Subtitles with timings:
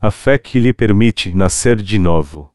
[0.00, 2.54] a fé que lhe permite nascer de novo.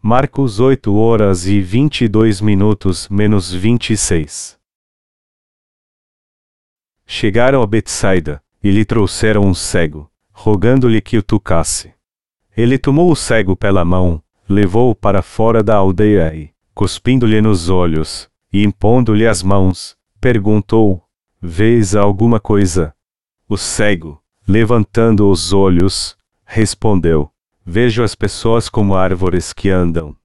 [0.00, 4.58] Marcos 8 horas e 22 minutos menos 26.
[7.04, 11.92] Chegaram a Betsaida, e lhe trouxeram um cego, rogando-lhe que o tocasse.
[12.56, 18.30] Ele tomou o cego pela mão, levou-o para fora da aldeia e, cuspindo-lhe nos olhos,
[18.52, 21.04] e impondo-lhe as mãos, perguntou:
[21.42, 22.93] Vês alguma coisa?
[23.54, 27.30] O cego, levantando os olhos, respondeu:
[27.64, 30.16] Vejo as pessoas como árvores que andam.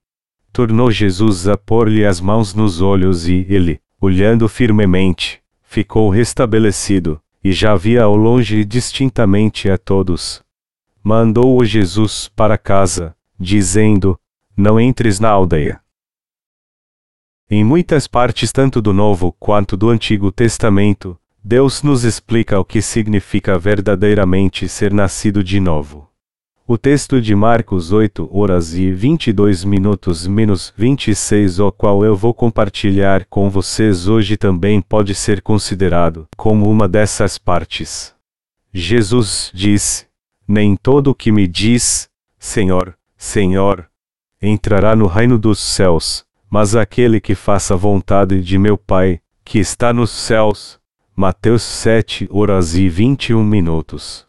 [0.52, 7.52] Tornou Jesus a pôr-lhe as mãos nos olhos e ele, olhando firmemente, ficou restabelecido, e
[7.52, 10.42] já via ao longe distintamente a todos.
[11.00, 14.18] Mandou-o Jesus para casa, dizendo:
[14.56, 15.80] Não entres na aldeia.
[17.48, 22.82] Em muitas partes, tanto do Novo quanto do Antigo Testamento, Deus nos explica o que
[22.82, 26.06] significa verdadeiramente ser nascido de novo.
[26.66, 32.34] O texto de Marcos 8 horas e 22 minutos menos 26, o qual eu vou
[32.34, 38.14] compartilhar com vocês hoje, também pode ser considerado como uma dessas partes.
[38.72, 40.06] Jesus disse:
[40.46, 43.88] Nem todo o que me diz, Senhor, Senhor,
[44.40, 49.58] entrará no reino dos céus, mas aquele que faça a vontade de meu Pai, que
[49.58, 50.79] está nos céus.
[51.20, 54.24] Mateus 7 horas e 21 minutos.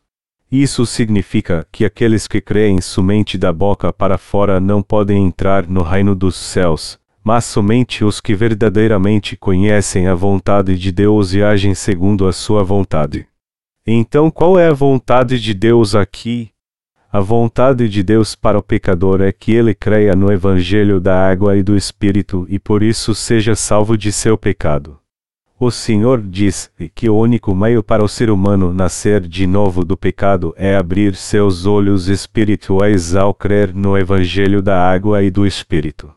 [0.52, 5.84] Isso significa que aqueles que creem somente da boca para fora não podem entrar no
[5.84, 11.74] reino dos céus, mas somente os que verdadeiramente conhecem a vontade de Deus e agem
[11.74, 13.26] segundo a sua vontade.
[13.88, 16.50] Então, qual é a vontade de Deus aqui?
[17.10, 21.56] A vontade de Deus para o pecador é que ele creia no Evangelho da água
[21.56, 25.01] e do Espírito e por isso seja salvo de seu pecado.
[25.64, 29.96] O Senhor diz que o único meio para o ser humano nascer de novo do
[29.96, 36.12] pecado é abrir seus olhos espirituais ao crer no Evangelho da água e do Espírito.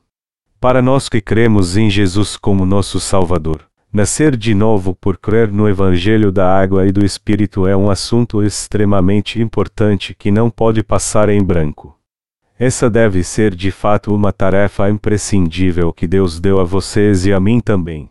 [0.58, 3.60] Para nós que cremos em Jesus como nosso Salvador,
[3.92, 8.42] nascer de novo por crer no Evangelho da água e do Espírito é um assunto
[8.42, 11.94] extremamente importante que não pode passar em branco.
[12.58, 17.38] Essa deve ser de fato uma tarefa imprescindível que Deus deu a vocês e a
[17.38, 18.08] mim também.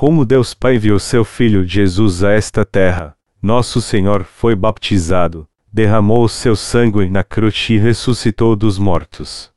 [0.00, 6.24] Como Deus Pai viu seu Filho Jesus a esta terra, nosso Senhor foi baptizado, derramou
[6.24, 9.52] o seu sangue na cruz e ressuscitou dos mortos.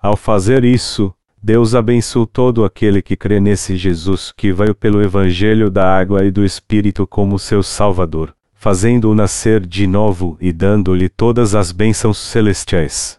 [0.00, 1.12] Ao fazer isso,
[1.42, 6.30] Deus abençoou todo aquele que crê nesse Jesus que veio pelo Evangelho da água e
[6.30, 13.18] do Espírito como seu Salvador, fazendo-o nascer de novo e dando-lhe todas as bênçãos celestiais.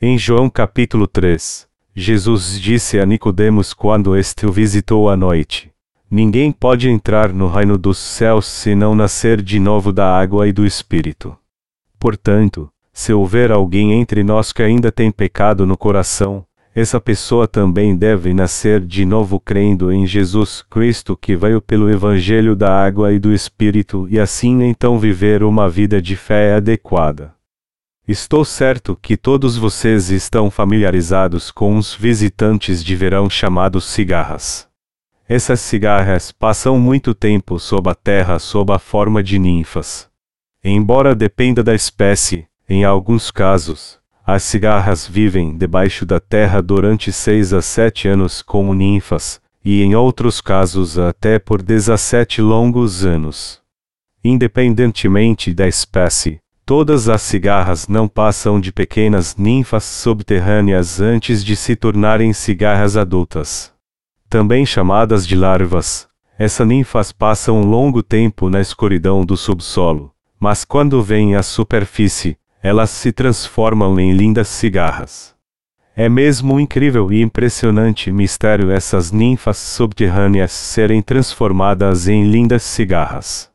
[0.00, 5.75] Em João capítulo 3, Jesus disse a Nicodemos quando este o visitou à noite:
[6.10, 10.52] Ninguém pode entrar no reino dos céus se não nascer de novo da água e
[10.52, 11.36] do Espírito.
[11.98, 17.96] Portanto, se houver alguém entre nós que ainda tem pecado no coração, essa pessoa também
[17.96, 23.18] deve nascer de novo crendo em Jesus Cristo que veio pelo Evangelho da água e
[23.18, 27.34] do Espírito e assim então viver uma vida de fé adequada.
[28.06, 34.65] Estou certo que todos vocês estão familiarizados com os visitantes de verão chamados cigarras.
[35.28, 40.08] Essas cigarras passam muito tempo sob a terra sob a forma de ninfas.
[40.62, 47.52] Embora dependa da espécie, em alguns casos, as cigarras vivem debaixo da terra durante seis
[47.52, 53.60] a sete anos como ninfas, e em outros casos até por 17 longos anos.
[54.22, 61.74] Independentemente da espécie, todas as cigarras não passam de pequenas ninfas subterrâneas antes de se
[61.74, 63.74] tornarem cigarras adultas
[64.28, 66.08] também chamadas de larvas.
[66.38, 72.36] Essas ninfas passam um longo tempo na escuridão do subsolo, mas quando vêm à superfície,
[72.62, 75.34] elas se transformam em lindas cigarras.
[75.96, 83.50] É mesmo um incrível e impressionante mistério essas ninfas subterrâneas serem transformadas em lindas cigarras.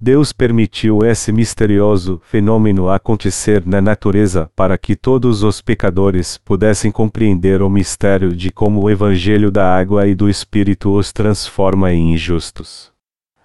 [0.00, 7.62] Deus permitiu esse misterioso fenômeno acontecer na natureza para que todos os pecadores pudessem compreender
[7.62, 12.92] o mistério de como o Evangelho da água e do Espírito os transforma em justos.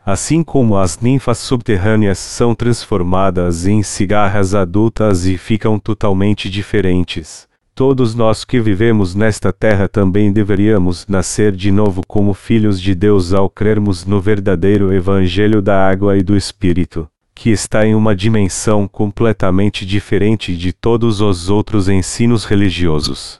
[0.05, 8.13] Assim como as ninfas subterrâneas são transformadas em cigarras adultas e ficam totalmente diferentes, Todos
[8.13, 13.49] nós que vivemos nesta terra também deveríamos nascer de novo como filhos de Deus ao
[13.49, 19.87] crermos no verdadeiro Evangelho da água e do Espírito, que está em uma dimensão completamente
[19.87, 23.39] diferente de todos os outros ensinos religiosos.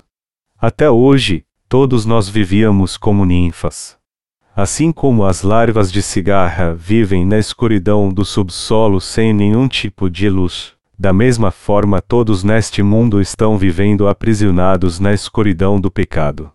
[0.59, 3.97] Até hoje, todos nós vivíamos como ninfas.
[4.55, 10.27] Assim como as larvas de cigarra vivem na escuridão do subsolo sem nenhum tipo de
[10.27, 16.51] luz, da mesma forma todos neste mundo estão vivendo aprisionados na escuridão do pecado.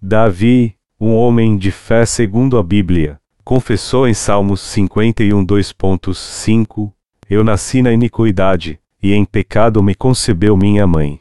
[0.00, 6.92] Davi, um homem de fé segundo a Bíblia, confessou em Salmos 51 2.5:
[7.28, 11.20] Eu nasci na iniquidade, e em pecado me concebeu minha mãe.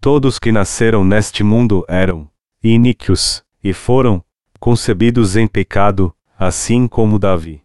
[0.00, 2.28] Todos que nasceram neste mundo eram
[2.62, 4.22] iníquos, e foram
[4.60, 7.62] concebidos em pecado, assim como Davi.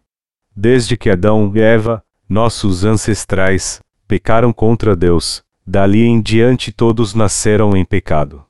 [0.56, 7.76] Desde que Adão e Eva, nossos ancestrais, pecaram contra Deus, dali em diante todos nasceram
[7.76, 8.44] em pecado.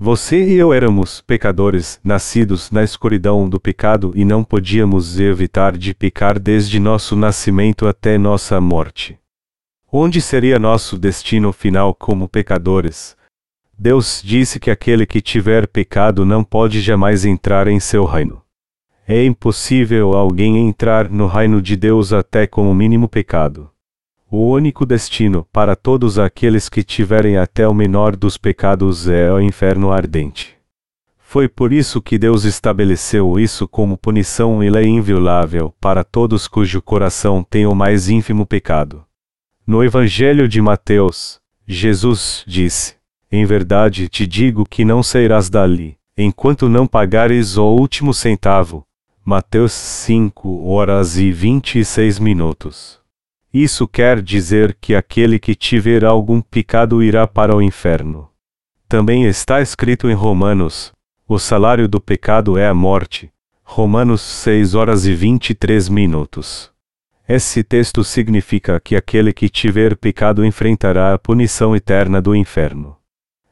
[0.00, 5.92] Você e eu éramos pecadores, nascidos na escuridão do pecado e não podíamos evitar de
[5.92, 9.18] pecar desde nosso nascimento até nossa morte.
[9.92, 13.14] Onde seria nosso destino final como pecadores?
[13.78, 18.40] Deus disse que aquele que tiver pecado não pode jamais entrar em seu reino.
[19.06, 23.68] É impossível alguém entrar no reino de Deus até com o mínimo pecado.
[24.30, 29.40] O único destino para todos aqueles que tiverem até o menor dos pecados é o
[29.40, 30.56] inferno ardente.
[31.18, 36.80] Foi por isso que Deus estabeleceu isso como punição e lei inviolável para todos cujo
[36.80, 39.04] coração tem o mais ínfimo pecado.
[39.66, 42.96] No Evangelho de Mateus, Jesus disse:
[43.36, 48.86] em verdade te digo que não sairás dali, enquanto não pagares o último centavo.
[49.24, 53.00] Mateus 5 horas e 26 minutos.
[53.54, 58.28] Isso quer dizer que aquele que tiver algum pecado irá para o inferno.
[58.88, 60.92] Também está escrito em Romanos:
[61.28, 63.30] o salário do pecado é a morte.
[63.62, 66.72] Romanos 6 horas e 23 minutos.
[67.28, 72.96] Esse texto significa que aquele que tiver pecado enfrentará a punição eterna do inferno.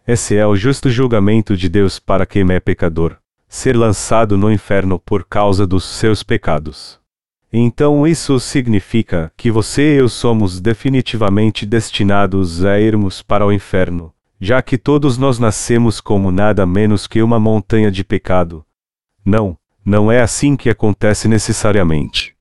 [0.05, 4.99] Esse é o justo julgamento de Deus para quem é pecador, ser lançado no inferno
[4.99, 7.02] por causa dos seus pecados.
[7.53, 14.11] Então isso significa que você e eu somos definitivamente destinados a irmos para o inferno,
[14.41, 18.65] já que todos nós nascemos como nada menos que uma montanha de pecado.
[19.23, 22.35] Não, não é assim que acontece necessariamente.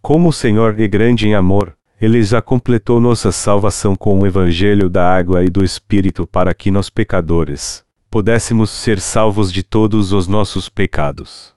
[0.00, 4.88] Como o Senhor é grande em amor, ele já completou nossa salvação com o Evangelho
[4.88, 10.28] da água e do Espírito para que nós pecadores pudéssemos ser salvos de todos os
[10.28, 11.54] nossos pecados.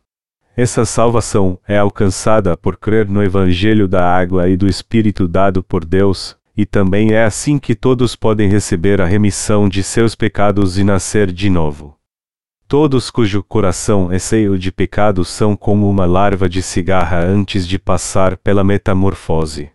[0.57, 5.83] Essa salvação é alcançada por crer no Evangelho da água e do Espírito dado por
[5.83, 10.83] Deus, e também é assim que todos podem receber a remissão de seus pecados e
[10.85, 11.97] nascer de novo.
[12.69, 17.77] Todos cujo coração é cheio de pecados são como uma larva de cigarra antes de
[17.77, 19.69] passar pela metamorfose.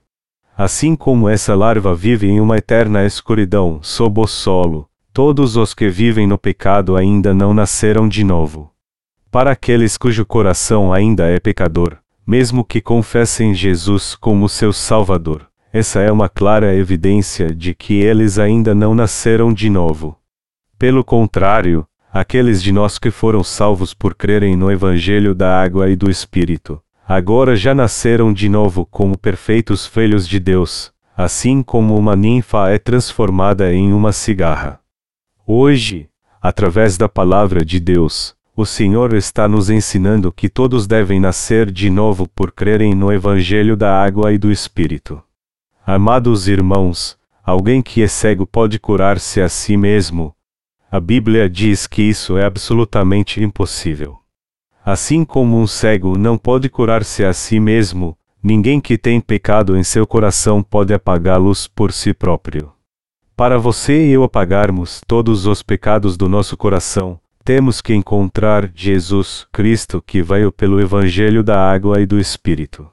[0.56, 5.90] Assim como essa larva vive em uma eterna escuridão sob o solo, todos os que
[5.90, 8.72] vivem no pecado ainda não nasceram de novo.
[9.30, 16.00] Para aqueles cujo coração ainda é pecador, mesmo que confessem Jesus como seu Salvador, essa
[16.00, 20.18] é uma clara evidência de que eles ainda não nasceram de novo.
[20.76, 25.94] Pelo contrário, aqueles de nós que foram salvos por crerem no Evangelho da Água e
[25.94, 32.16] do Espírito, agora já nasceram de novo como perfeitos filhos de Deus, assim como uma
[32.16, 34.80] ninfa é transformada em uma cigarra.
[35.46, 36.08] Hoje,
[36.42, 41.88] através da palavra de Deus, o Senhor está nos ensinando que todos devem nascer de
[41.88, 45.22] novo por crerem no Evangelho da Água e do Espírito.
[45.86, 50.34] Amados irmãos, alguém que é cego pode curar-se a si mesmo.
[50.92, 54.18] A Bíblia diz que isso é absolutamente impossível.
[54.84, 59.82] Assim como um cego não pode curar-se a si mesmo, ninguém que tem pecado em
[59.82, 62.70] seu coração pode apagá-los por si próprio.
[63.34, 67.18] Para você e eu apagarmos todos os pecados do nosso coração,
[67.52, 72.88] temos que encontrar Jesus Cristo que veio pelo Evangelho da Água e do Espírito.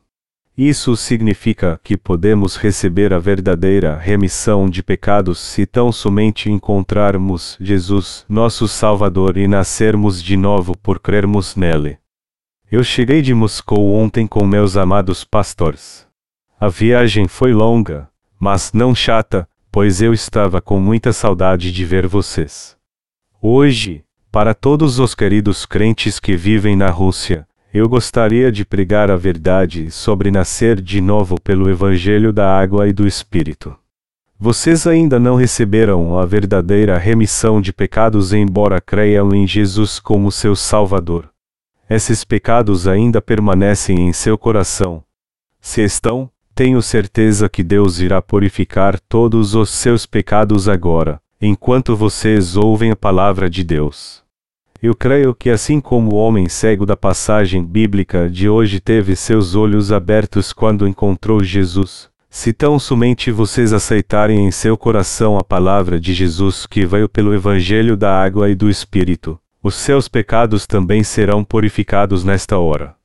[0.58, 8.26] Isso significa que podemos receber a verdadeira remissão de pecados se tão somente encontrarmos Jesus,
[8.28, 12.00] nosso Salvador, e nascermos de novo por crermos nele.
[12.72, 16.08] Eu cheguei de Moscou ontem com meus amados pastores.
[16.60, 18.10] A viagem foi longa,
[18.40, 22.76] mas não chata, pois eu estava com muita saudade de ver vocês.
[23.40, 29.16] Hoje, para todos os queridos crentes que vivem na Rússia, eu gostaria de pregar a
[29.16, 33.76] verdade sobre nascer de novo pelo Evangelho da Água e do Espírito.
[34.40, 40.56] Vocês ainda não receberam a verdadeira remissão de pecados, embora creiam em Jesus como seu
[40.56, 41.30] Salvador.
[41.90, 45.04] Esses pecados ainda permanecem em seu coração.
[45.60, 52.56] Se estão, tenho certeza que Deus irá purificar todos os seus pecados agora, enquanto vocês
[52.56, 54.24] ouvem a palavra de Deus.
[54.82, 59.54] Eu creio que assim como o homem cego da passagem bíblica de hoje teve seus
[59.54, 66.00] olhos abertos quando encontrou Jesus, se tão somente vocês aceitarem em seu coração a palavra
[66.00, 71.04] de Jesus que veio pelo Evangelho da água e do Espírito, os seus pecados também
[71.04, 72.96] serão purificados nesta hora.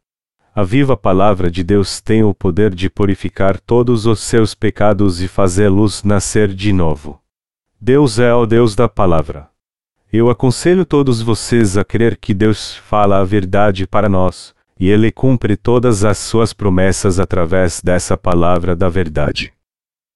[0.54, 5.28] A viva palavra de Deus tem o poder de purificar todos os seus pecados e
[5.28, 7.21] fazê-los nascer de novo.
[7.84, 9.50] Deus é o Deus da palavra.
[10.12, 15.10] Eu aconselho todos vocês a crer que Deus fala a verdade para nós, e Ele
[15.10, 19.52] cumpre todas as suas promessas através dessa palavra da verdade.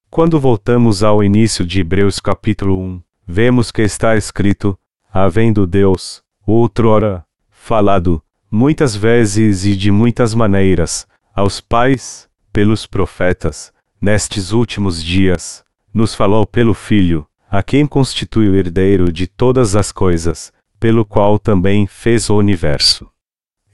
[0.09, 4.79] Quando voltamos ao início de Hebreus capítulo 1, vemos que está escrito:
[5.13, 11.05] havendo Deus, outrora, falado, muitas vezes e de muitas maneiras,
[11.35, 18.55] aos pais, pelos profetas, nestes últimos dias, nos falou pelo Filho, a quem constitui o
[18.55, 23.09] herdeiro de todas as coisas, pelo qual também fez o universo.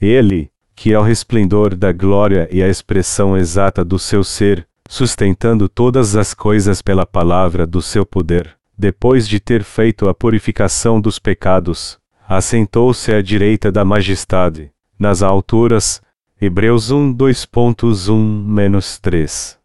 [0.02, 5.68] Ele, que é o resplendor da glória e a expressão exata do seu ser, sustentando
[5.68, 11.20] todas as coisas pela palavra do seu poder, depois de ter feito a purificação dos
[11.20, 16.02] pecados, assentou-se à direita da majestade, nas alturas.
[16.42, 19.58] Hebreus 1 2.1-3.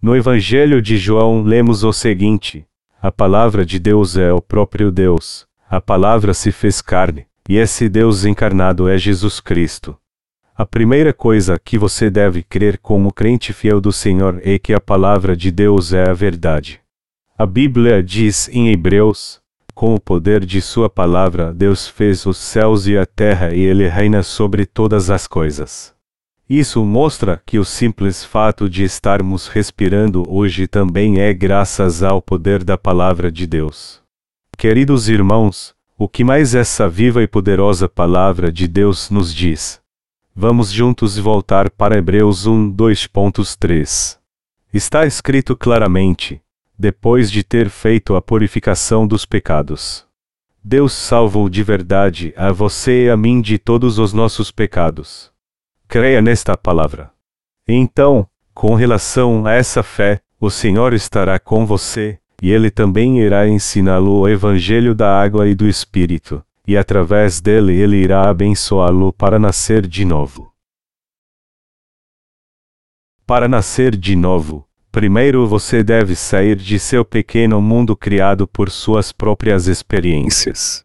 [0.00, 2.66] No Evangelho de João lemos o seguinte:
[3.00, 7.88] A palavra de Deus é o próprio Deus, a palavra se fez carne, e esse
[7.88, 9.96] Deus encarnado é Jesus Cristo.
[10.56, 14.80] A primeira coisa que você deve crer como crente fiel do Senhor é que a
[14.80, 16.80] palavra de Deus é a verdade.
[17.38, 19.40] A Bíblia diz em Hebreus
[19.76, 23.86] com o poder de Sua palavra, Deus fez os céus e a terra e Ele
[23.86, 25.94] reina sobre todas as coisas.
[26.48, 32.64] Isso mostra que o simples fato de estarmos respirando hoje também é graças ao poder
[32.64, 34.00] da palavra de Deus.
[34.56, 39.78] Queridos irmãos, o que mais essa viva e poderosa palavra de Deus nos diz?
[40.34, 44.16] Vamos juntos voltar para Hebreus 1, 2.3.
[44.72, 46.40] Está escrito claramente:
[46.78, 50.06] depois de ter feito a purificação dos pecados.
[50.64, 55.30] Deus salvou de verdade a você e a mim de todos os nossos pecados.
[55.88, 57.10] Creia nesta palavra.
[57.66, 63.48] Então, com relação a essa fé, o Senhor estará com você, e ele também irá
[63.48, 69.38] ensiná-lo o evangelho da água e do Espírito, e através dele ele irá abençoá-lo para
[69.38, 70.52] nascer de novo.
[73.26, 79.12] Para nascer de novo, Primeiro você deve sair de seu pequeno mundo criado por suas
[79.12, 80.84] próprias experiências.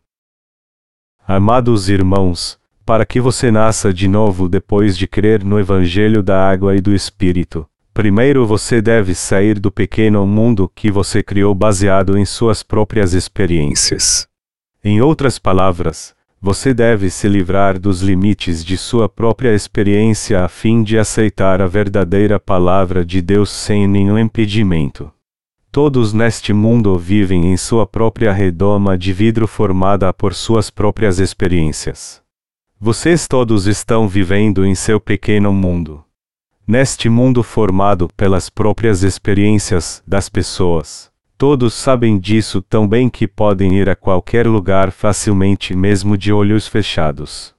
[1.26, 6.76] Amados irmãos, para que você nasça de novo depois de crer no Evangelho da Água
[6.76, 12.26] e do Espírito, primeiro você deve sair do pequeno mundo que você criou baseado em
[12.26, 14.28] suas próprias experiências.
[14.84, 20.84] Em outras palavras, você deve se livrar dos limites de sua própria experiência a fim
[20.84, 25.10] de aceitar a verdadeira palavra de Deus sem nenhum impedimento.
[25.72, 32.23] Todos neste mundo vivem em sua própria redoma de vidro formada por suas próprias experiências.
[32.80, 36.04] Vocês todos estão vivendo em seu pequeno mundo.
[36.68, 41.12] Neste mundo formado pelas próprias experiências das pessoas.
[41.38, 46.68] Todos sabem disso tão bem que podem ir a qualquer lugar facilmente, mesmo de olhos
[46.68, 47.54] fechados.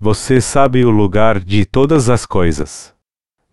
[0.00, 2.92] Você sabe o lugar de todas as coisas.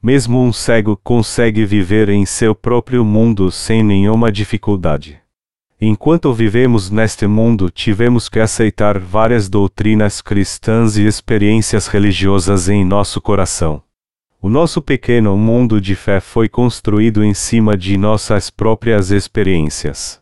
[0.01, 5.18] Mesmo um cego consegue viver em seu próprio mundo sem nenhuma dificuldade.
[5.81, 13.21] Enquanto vivemos neste mundo, tivemos que aceitar várias doutrinas cristãs e experiências religiosas em nosso
[13.21, 13.81] coração.
[14.41, 20.19] O nosso pequeno mundo de fé foi construído em cima de nossas próprias experiências.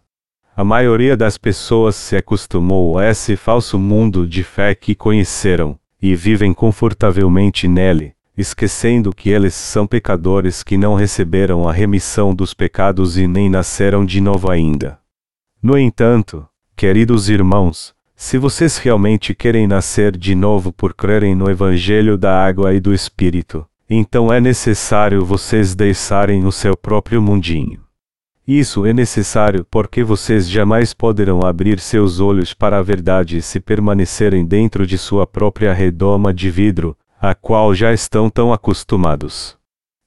[0.55, 6.15] A maioria das pessoas se acostumou a esse falso mundo de fé que conheceram, e
[6.15, 13.17] vivem confortavelmente nele, esquecendo que eles são pecadores que não receberam a remissão dos pecados
[13.17, 14.99] e nem nasceram de novo ainda.
[15.61, 22.17] No entanto, queridos irmãos, se vocês realmente querem nascer de novo por crerem no Evangelho
[22.17, 27.81] da Água e do Espírito, então é necessário vocês deixarem o seu próprio mundinho.
[28.47, 34.45] Isso é necessário porque vocês jamais poderão abrir seus olhos para a verdade se permanecerem
[34.45, 39.57] dentro de sua própria redoma de vidro, a qual já estão tão acostumados.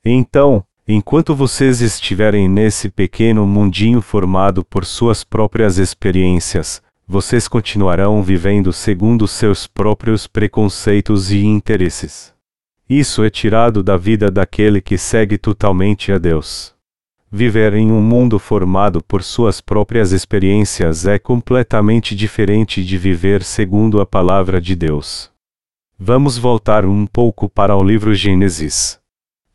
[0.04, 8.72] Então, enquanto vocês estiverem nesse pequeno mundinho formado por suas próprias experiências, vocês continuarão vivendo
[8.72, 12.32] segundo seus próprios preconceitos e interesses.
[12.88, 16.72] Isso é tirado da vida daquele que segue totalmente a Deus.
[17.32, 24.00] Viver em um mundo formado por suas próprias experiências é completamente diferente de viver segundo
[24.00, 25.30] a palavra de Deus.
[25.98, 28.99] Vamos voltar um pouco para o livro Gênesis.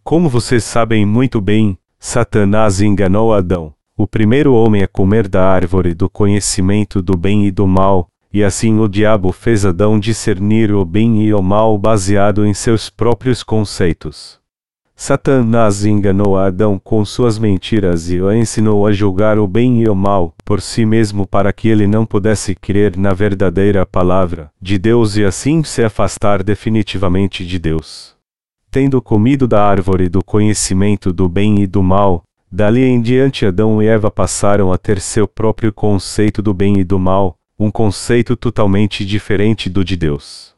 [0.06, 5.96] Como vocês sabem muito bem, Satanás enganou Adão, o primeiro homem a comer da árvore
[5.96, 10.86] do conhecimento do bem e do mal, e assim o diabo fez Adão discernir o
[10.86, 14.40] bem e o mal baseado em seus próprios conceitos.
[14.96, 19.96] Satanás enganou Adão com suas mentiras e o ensinou a julgar o bem e o
[19.96, 25.18] mal por si mesmo para que ele não pudesse crer na verdadeira palavra de Deus
[25.18, 28.15] e assim se afastar definitivamente de Deus.
[28.76, 33.82] Tendo comido da árvore do conhecimento do bem e do mal, dali em diante Adão
[33.82, 38.36] e Eva passaram a ter seu próprio conceito do bem e do mal, um conceito
[38.36, 40.54] totalmente diferente do de Deus.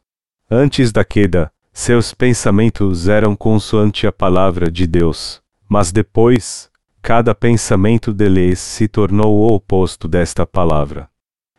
[0.49, 6.71] Antes da queda, seus pensamentos eram consoante a palavra de Deus, mas depois,
[7.03, 11.07] cada pensamento deles se tornou o oposto desta palavra.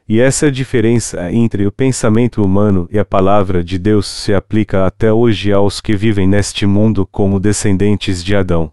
[0.08, 5.12] E essa diferença entre o pensamento humano e a palavra de Deus se aplica até
[5.12, 8.72] hoje aos que vivem neste mundo como descendentes de Adão.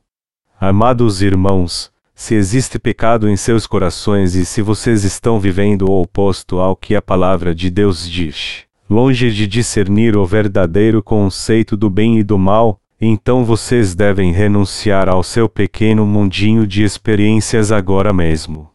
[0.58, 6.60] Amados irmãos, se existe pecado em seus corações e se vocês estão vivendo o oposto
[6.60, 12.18] ao que a palavra de Deus diz, longe de discernir o verdadeiro conceito do bem
[12.18, 18.75] e do mal, então vocês devem renunciar ao seu pequeno mundinho de experiências agora mesmo.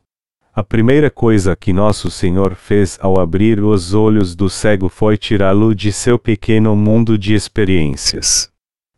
[0.53, 5.75] A primeira coisa que nosso Senhor fez ao abrir os olhos do cego foi tirá-lo
[5.75, 8.51] de seu pequeno mundo de experiências.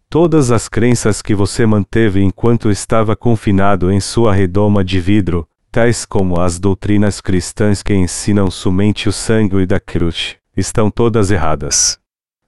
[0.09, 6.07] Todas as crenças que você manteve enquanto estava confinado em sua redoma de vidro, tais
[6.07, 11.99] como as doutrinas cristãs que ensinam somente o sangue da cruz, estão todas erradas.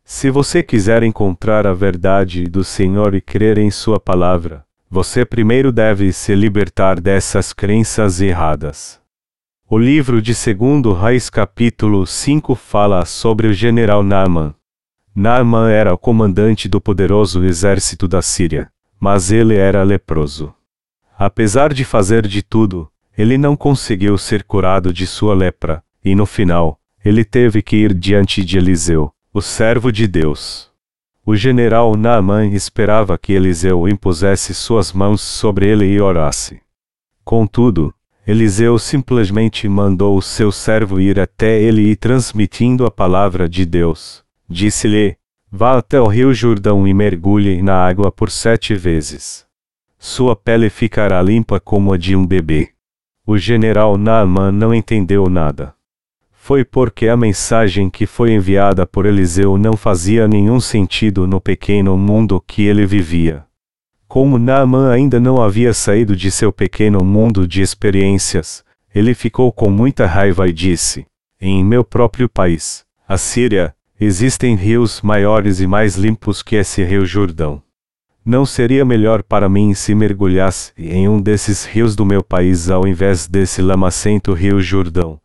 [0.03, 4.64] Se você quiser encontrar a verdade do Senhor e crer em Sua palavra,
[4.95, 9.01] você primeiro deve se libertar dessas crenças erradas.
[9.69, 14.55] O livro de 2 Reis capítulo 5 fala sobre o general Naaman,
[15.13, 18.71] Naaman era o comandante do poderoso exército da Síria,
[19.01, 20.55] mas ele era leproso.
[21.19, 26.25] Apesar de fazer de tudo, ele não conseguiu ser curado de sua lepra, e no
[26.25, 30.73] final, ele teve que ir diante de Eliseu, o servo de Deus.
[31.27, 36.61] O general Naaman esperava que Eliseu impusesse suas mãos sobre ele e orasse.
[37.25, 37.95] Contudo,
[38.27, 44.25] Eliseu simplesmente mandou o seu servo ir até ele e transmitindo a palavra de Deus,
[44.49, 45.17] Disse-lhe:
[45.51, 49.47] Vá até o rio Jordão e mergulhe na água por sete vezes.
[49.99, 52.71] Sua pele ficará limpa como a de um bebê.
[53.27, 55.74] O general Naaman não entendeu nada.
[56.45, 61.97] Foi porque a mensagem que foi enviada por Eliseu não fazia nenhum sentido no pequeno
[61.97, 63.47] mundo que ele vivia.
[64.07, 68.63] Como Naaman ainda não havia saído de seu pequeno mundo de experiências,
[68.95, 71.07] ele ficou com muita raiva e disse:
[71.41, 77.07] Em meu próprio país, a Síria, Existem rios maiores e mais limpos que esse rio
[77.07, 77.63] Jordão.
[78.23, 82.87] Não seria melhor para mim se mergulhasse em um desses rios do meu país ao
[82.87, 85.24] invés desse lamacento rio Jordão?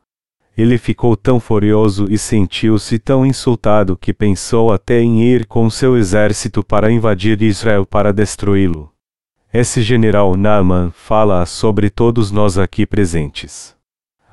[0.59, 5.95] Ele ficou tão furioso e sentiu-se tão insultado que pensou até em ir com seu
[5.95, 8.91] exército para invadir Israel para destruí-lo.
[9.53, 13.73] Esse general Naaman fala sobre todos nós aqui presentes.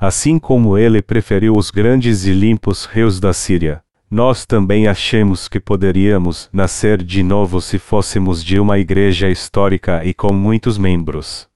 [0.00, 5.60] Assim como ele preferiu os grandes e limpos rios da Síria, nós também achamos que
[5.60, 11.48] poderíamos nascer de novo se fôssemos de uma igreja histórica e com muitos membros.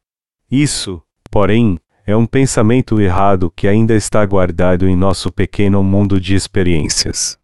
[0.48, 1.76] Isso, porém,
[2.10, 7.38] é um pensamento errado que ainda está guardado em nosso pequeno mundo de experiências.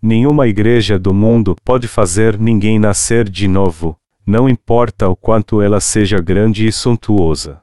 [0.00, 5.80] Nenhuma igreja do mundo pode fazer ninguém nascer de novo, não importa o quanto ela
[5.80, 7.60] seja grande e suntuosa.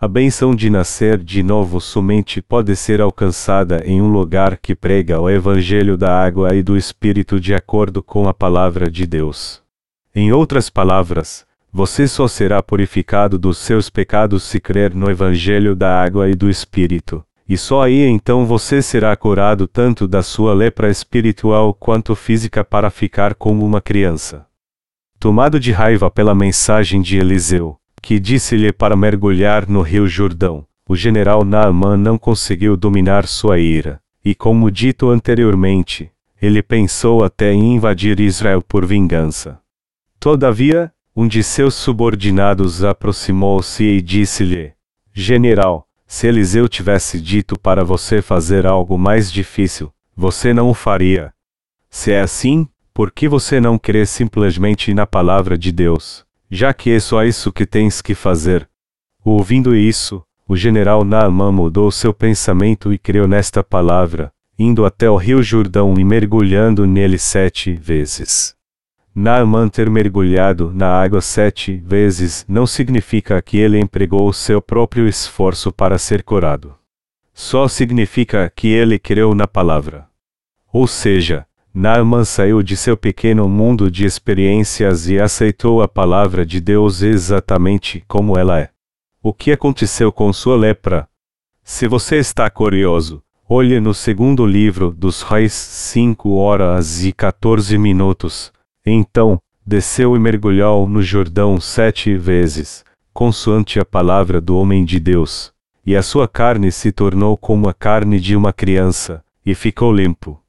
[0.00, 5.20] A benção de nascer de novo somente pode ser alcançada em um lugar que prega
[5.20, 9.62] o Evangelho da água e do Espírito de acordo com a palavra de Deus.
[10.14, 16.02] Em outras palavras, você só será purificado dos seus pecados se crer no Evangelho da
[16.02, 20.90] água e do Espírito, e só aí então você será curado tanto da sua lepra
[20.90, 24.46] espiritual quanto física para ficar como uma criança.
[25.18, 30.66] Tomado de raiva pela mensagem de Eliseu, que disse-lhe para mergulhar no rio Jordão.
[30.86, 37.52] O general Naaman não conseguiu dominar sua ira, e como dito anteriormente, ele pensou até
[37.52, 39.60] em invadir Israel por vingança.
[40.18, 44.72] Todavia, um de seus subordinados aproximou-se e disse-lhe:
[45.12, 51.32] General, se Eliseu tivesse dito para você fazer algo mais difícil, você não o faria.
[51.90, 56.26] Se é assim, por que você não crê simplesmente na palavra de Deus?
[56.54, 58.68] já que é só isso que tens que fazer.
[59.24, 65.16] Ouvindo isso, o general Naaman mudou seu pensamento e creu nesta palavra, indo até o
[65.16, 68.54] rio Jordão e mergulhando nele sete vezes.
[69.14, 75.70] Naaman ter mergulhado na água sete vezes não significa que ele empregou seu próprio esforço
[75.70, 76.74] para ser curado.
[77.34, 80.06] Só significa que ele creu na palavra.
[80.72, 86.58] Ou seja, Naaman saiu de seu pequeno mundo de experiências e aceitou a palavra de
[86.58, 88.70] Deus exatamente como ela é.
[89.22, 91.06] O que aconteceu com sua lepra?
[91.62, 98.50] Se você está curioso, olhe no segundo livro dos Reis 5 horas e 14 minutos.
[98.84, 105.52] Então, desceu e mergulhou no Jordão sete vezes, consoante a palavra do homem de Deus,
[105.86, 110.40] e a sua carne se tornou como a carne de uma criança, e ficou limpo.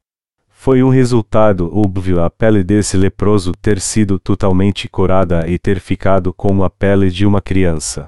[0.49, 6.33] Foi um resultado óbvio a pele desse leproso ter sido totalmente curada e ter ficado
[6.33, 8.07] como a pele de uma criança.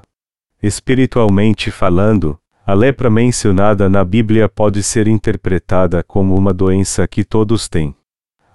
[0.62, 7.68] Espiritualmente falando, a lepra mencionada na Bíblia pode ser interpretada como uma doença que todos
[7.68, 7.94] têm.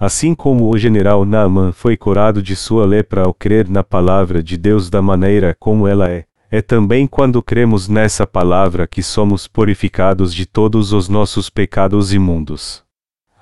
[0.02, 4.58] Assim como o general Naaman foi curado de sua lepra ao crer na palavra de
[4.58, 10.34] Deus da maneira como ela é, é também quando cremos nessa palavra que somos purificados
[10.34, 12.84] de todos os nossos pecados imundos.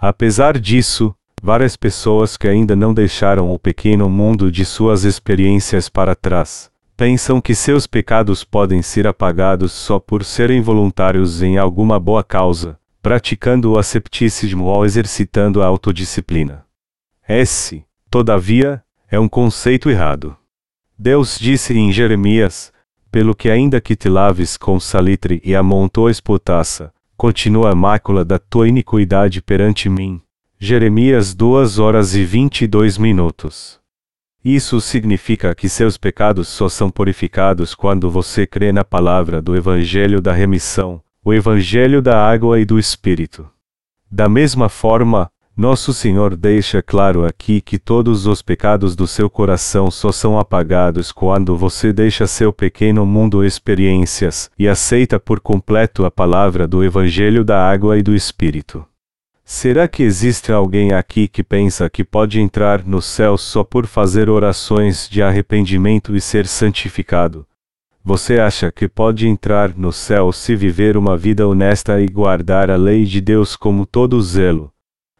[0.01, 6.13] Apesar disso, várias pessoas que ainda não deixaram o pequeno mundo de suas experiências para
[6.13, 12.21] trás, pensam que seus pecados podem ser apagados só por serem voluntários em alguma boa
[12.21, 16.65] causa, praticando o ascepticismo ou exercitando a autodisciplina.
[17.27, 20.35] Esse, todavia, é um conceito errado.
[20.97, 22.73] Deus disse em Jeremias:
[23.11, 28.37] Pelo que ainda que te laves com salitre e amontoes potassa, continua a mácula da
[28.37, 30.21] tua iniquidade perante mim.
[30.59, 33.79] Jeremias 2 horas e 22 minutos.
[34.43, 40.21] Isso significa que seus pecados só são purificados quando você crê na palavra do Evangelho
[40.21, 43.47] da remissão, o Evangelho da água e do Espírito.
[44.09, 49.91] Da mesma forma, nosso Senhor deixa claro aqui que todos os pecados do seu coração
[49.91, 56.09] só são apagados quando você deixa seu pequeno mundo experiências e aceita por completo a
[56.09, 58.83] palavra do Evangelho da água e do Espírito.
[59.45, 64.31] Será que existe alguém aqui que pensa que pode entrar no céu só por fazer
[64.31, 67.45] orações de arrependimento e ser santificado?
[68.03, 72.75] Você acha que pode entrar no céu se viver uma vida honesta e guardar a
[72.75, 74.71] lei de Deus como todo zelo?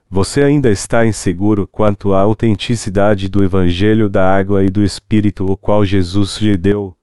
[0.09, 5.55] Você ainda está inseguro quanto à autenticidade do Evangelho da água e do Espírito o
[5.55, 6.95] qual Jesus lhe deu?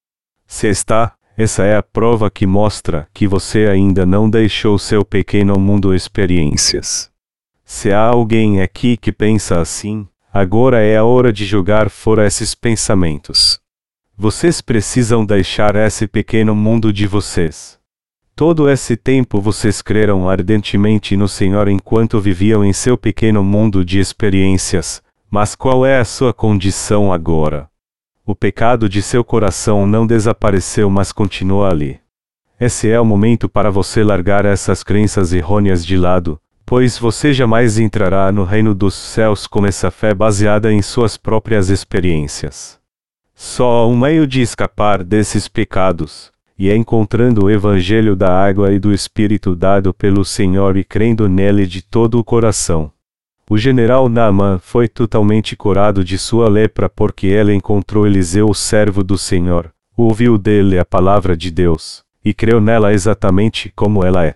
[0.46, 5.58] Se está, essa é a prova que mostra que você ainda não deixou seu pequeno
[5.60, 7.10] mundo experiências.
[7.64, 12.54] Se há alguém aqui que pensa assim, agora é a hora de jogar fora esses
[12.54, 13.60] pensamentos.
[14.18, 17.78] Vocês precisam deixar esse pequeno mundo de vocês.
[18.34, 23.98] Todo esse tempo vocês creram ardentemente no Senhor enquanto viviam em seu pequeno mundo de
[23.98, 27.68] experiências, mas qual é a sua condição agora?
[28.24, 32.00] O pecado de seu coração não desapareceu, mas continua ali.
[32.58, 37.78] Esse é o momento para você largar essas crenças errôneas de lado, pois você jamais
[37.78, 42.80] entrará no reino dos céus com essa fé baseada em suas próprias experiências.
[43.38, 48.72] Só há um meio de escapar desses pecados, e é encontrando o Evangelho da água
[48.72, 52.90] e do Espírito dado pelo Senhor e crendo nele de todo o coração.
[53.48, 59.04] O general Naaman foi totalmente curado de sua lepra porque ele encontrou Eliseu, o servo
[59.04, 64.34] do Senhor, ouviu dele a palavra de Deus, e creu nela exatamente como ela é.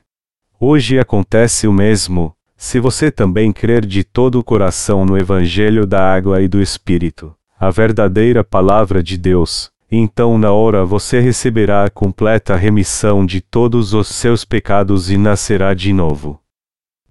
[0.61, 6.15] Hoje acontece o mesmo, se você também crer de todo o coração no Evangelho da
[6.15, 11.91] água e do Espírito, a verdadeira palavra de Deus, então na hora você receberá a
[11.91, 16.41] completa remissão de todos os seus pecados e nascerá de novo.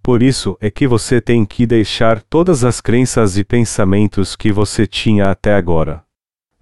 [0.01, 4.87] Por isso é que você tem que deixar todas as crenças e pensamentos que você
[4.87, 6.03] tinha até agora.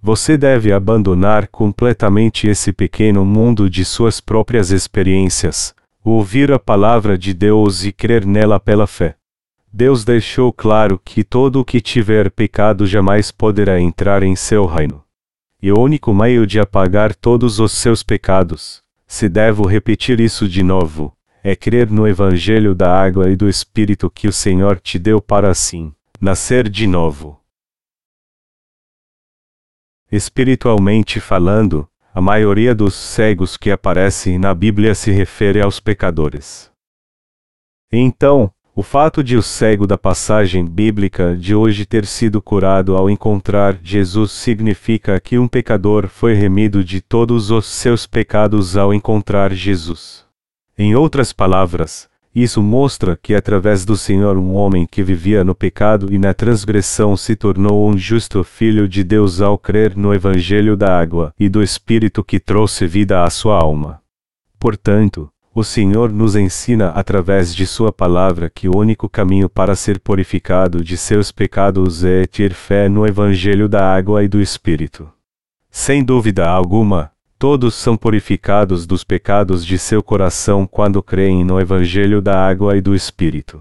[0.02, 5.74] Você deve abandonar completamente esse pequeno mundo de suas próprias experiências,
[6.04, 9.16] ouvir a palavra de Deus e crer nela pela fé.
[9.72, 15.04] Deus deixou claro que todo o que tiver pecado jamais poderá entrar em seu reino.
[15.62, 20.64] E o único meio de apagar todos os seus pecados, se devo repetir isso de
[20.64, 25.22] novo, é crer no Evangelho da água e do Espírito que o Senhor te deu
[25.22, 27.40] para assim, nascer de novo.
[30.12, 36.72] Espiritualmente falando, a maioria dos cegos que aparecem na Bíblia se refere aos pecadores.
[37.92, 43.10] Então, O fato de o cego da passagem bíblica de hoje ter sido curado ao
[43.10, 49.52] encontrar Jesus significa que um pecador foi remido de todos os seus pecados ao encontrar
[49.52, 50.24] Jesus.
[50.78, 56.14] Em outras palavras, isso mostra que através do Senhor um homem que vivia no pecado
[56.14, 60.96] e na transgressão se tornou um justo filho de Deus ao crer no Evangelho da
[60.96, 64.00] água e do Espírito que trouxe vida à sua alma.
[64.60, 70.00] Portanto, o Senhor nos ensina através de Sua palavra que o único caminho para ser
[70.00, 75.10] purificado de seus pecados é ter fé no Evangelho da água e do Espírito.
[75.72, 82.22] Sem dúvida alguma, todos são purificados dos pecados de seu coração quando creem no Evangelho
[82.22, 83.60] da água e do Espírito.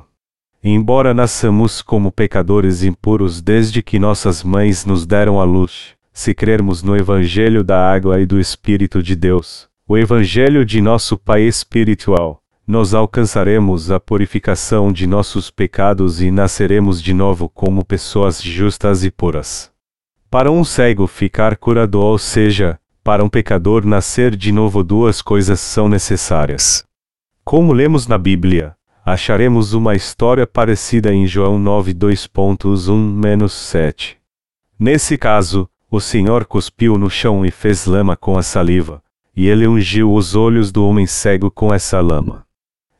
[0.62, 6.82] Embora nasçamos como pecadores impuros desde que nossas mães nos deram a luz, se crermos
[6.82, 12.42] no Evangelho da água e do Espírito de Deus, o Evangelho de nosso Pai espiritual,
[12.66, 19.12] nós alcançaremos a purificação de nossos pecados e nasceremos de novo como pessoas justas e
[19.12, 19.70] puras.
[20.28, 25.60] Para um cego ficar curado, ou seja, para um pecador nascer de novo, duas coisas
[25.60, 26.84] são necessárias.
[27.44, 34.16] Como lemos na Bíblia, acharemos uma história parecida em João 9:2.1-7.
[34.76, 39.00] Nesse caso, o Senhor cuspiu no chão e fez lama com a saliva,
[39.36, 42.46] e ele ungiu os olhos do homem cego com essa lama.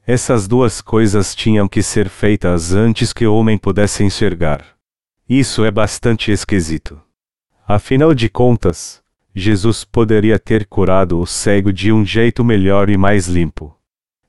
[0.06, 4.62] Essas duas coisas tinham que ser feitas antes que o homem pudesse enxergar.
[5.26, 7.00] Isso é bastante esquisito.
[7.66, 9.02] Afinal de contas,
[9.34, 13.74] Jesus poderia ter curado o cego de um jeito melhor e mais limpo.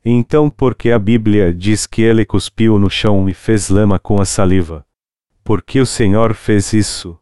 [0.04, 4.20] Então, por que a Bíblia diz que ele cuspiu no chão e fez lama com
[4.22, 4.86] a saliva?
[5.44, 7.20] Por que o Senhor fez isso?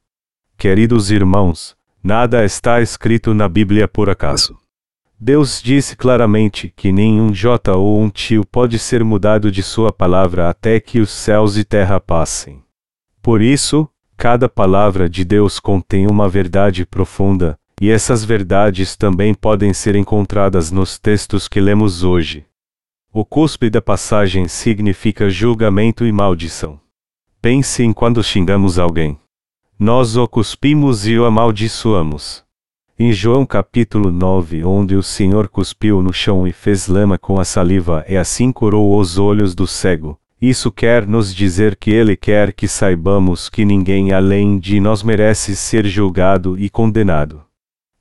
[0.58, 4.65] Queridos irmãos, nada está escrito na Bíblia por acaso.
[5.20, 10.50] Deus disse claramente que nenhum J ou um tio pode ser mudado de sua palavra
[10.50, 12.62] até que os céus e terra passem.
[13.22, 19.74] Por isso, cada palavra de Deus contém uma verdade profunda, e essas verdades também podem
[19.74, 22.46] ser encontradas nos textos que lemos hoje.
[23.12, 26.80] O cuspe da passagem significa julgamento e maldição.
[27.42, 29.18] Pense em quando xingamos alguém.
[29.80, 32.45] Nós o cuspimos e o amaldiçoamos.
[32.98, 37.44] Em João capítulo 9, onde o Senhor cuspiu no chão e fez lama com a
[37.44, 42.54] saliva e assim curou os olhos do cego, isso quer nos dizer que ele quer
[42.54, 47.42] que saibamos que ninguém além de nós merece ser julgado e condenado.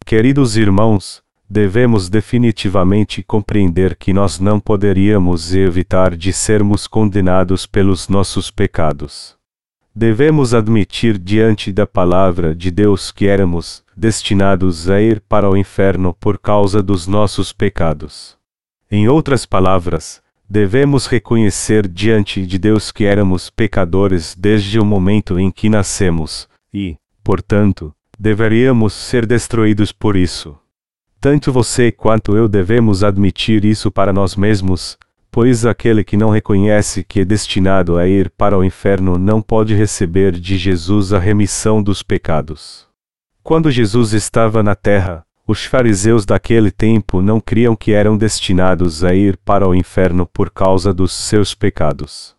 [0.07, 8.49] Queridos irmãos, devemos definitivamente compreender que nós não poderíamos evitar de sermos condenados pelos nossos
[8.49, 9.35] pecados.
[9.93, 16.15] Devemos admitir diante da palavra de Deus que éramos, destinados a ir para o inferno
[16.15, 18.37] por causa dos nossos pecados.
[18.91, 25.51] Em outras palavras, devemos reconhecer diante de Deus que éramos pecadores desde o momento em
[25.51, 30.57] que nascemos, e, portanto, deveríamos ser destruídos por isso.
[31.21, 34.99] Tanto você quanto eu devemos admitir isso para nós mesmos,
[35.31, 39.75] pois aquele que não reconhece que é destinado a ir para o inferno não pode
[39.75, 42.87] receber de Jesus a remissão dos pecados.
[43.45, 49.15] Quando Jesus estava na terra, os fariseus daquele tempo não criam que eram destinados a
[49.15, 52.35] ir para o inferno por causa dos seus pecados.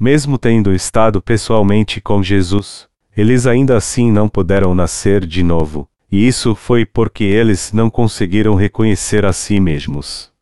[0.00, 6.26] Mesmo tendo estado pessoalmente com Jesus, eles ainda assim não puderam nascer de novo, e
[6.26, 10.32] isso foi porque eles não conseguiram reconhecer a si mesmos.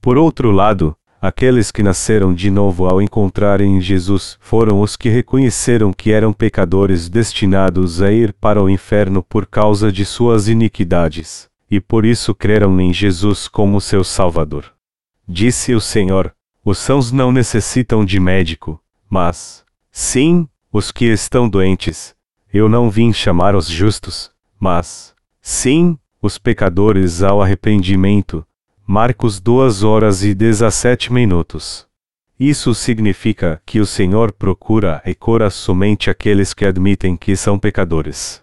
[0.00, 5.92] Por outro lado, Aqueles que nasceram de novo ao encontrarem Jesus foram os que reconheceram
[5.92, 11.80] que eram pecadores destinados a ir para o inferno por causa de suas iniquidades, e
[11.80, 14.72] por isso creram em Jesus como seu Salvador.
[15.26, 16.32] Disse o Senhor:
[16.64, 22.14] Os sãos não necessitam de médico, mas, sim, os que estão doentes.
[22.52, 28.46] Eu não vim chamar os justos, mas, sim, os pecadores ao arrependimento.
[28.90, 31.86] Marcos 2 horas e 17 minutos.
[32.40, 38.42] Isso significa que o Senhor procura e cura somente aqueles que admitem que são pecadores.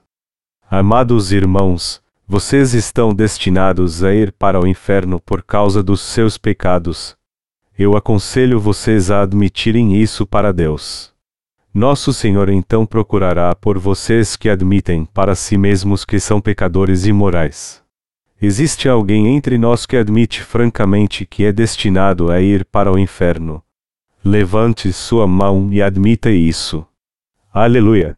[0.69, 7.17] Amados irmãos, vocês estão destinados a ir para o inferno por causa dos seus pecados.
[7.75, 11.11] Eu aconselho vocês a admitirem isso para Deus.
[11.73, 17.83] Nosso Senhor então procurará por vocês que admitem para si mesmos que são pecadores imorais.
[18.41, 23.63] Existe alguém entre nós que admite francamente que é destinado a ir para o inferno.
[24.23, 26.85] Levante sua mão e admita isso.
[27.53, 28.17] Aleluia!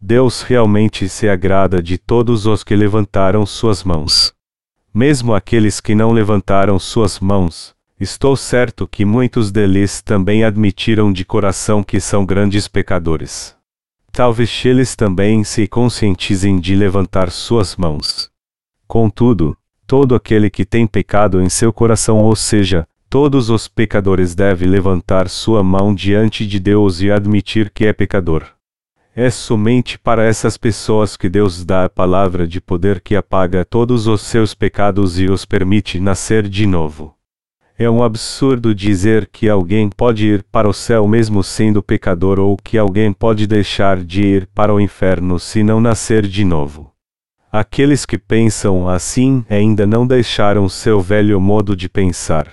[0.00, 4.34] Deus realmente se agrada de todos os que levantaram suas mãos.
[4.94, 11.22] Mesmo aqueles que não levantaram suas mãos, Estou certo que muitos deles também admitiram de
[11.22, 13.54] coração que são grandes pecadores.
[14.10, 18.29] Talvez eles também se conscientizem de levantar suas mãos.
[18.90, 24.66] Contudo, todo aquele que tem pecado em seu coração, ou seja, todos os pecadores deve
[24.66, 28.44] levantar sua mão diante de Deus e admitir que é pecador.
[29.14, 34.08] É somente para essas pessoas que Deus dá a palavra de poder que apaga todos
[34.08, 37.14] os seus pecados e os permite nascer de novo.
[37.78, 42.56] É um absurdo dizer que alguém pode ir para o céu mesmo sendo pecador ou
[42.56, 46.90] que alguém pode deixar de ir para o inferno se não nascer de novo.
[47.52, 52.46] Aqueles que pensam assim ainda não deixaram seu velho modo de pensar.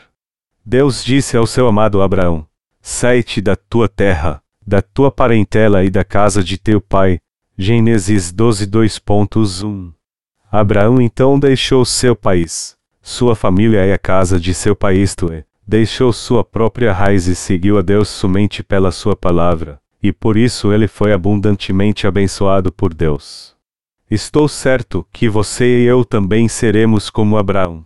[0.66, 2.46] Deus disse ao seu amado Abraão:
[2.82, 7.20] Sai-te da tua terra, da tua parentela e da casa de teu pai.
[7.58, 9.92] Gênesis 12, 2.1
[10.52, 15.46] Abraão então deixou seu país sua família e a casa de seu pai, isto é,
[15.66, 20.74] deixou sua própria raiz e seguiu a Deus somente pela sua palavra, e por isso
[20.74, 23.56] ele foi abundantemente abençoado por Deus.
[24.10, 27.86] Estou certo que você e eu também seremos como Abraão.